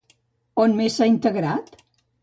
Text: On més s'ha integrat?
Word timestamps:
On 0.63 0.73
més 0.79 0.97
s'ha 0.97 1.11
integrat? 1.13 1.73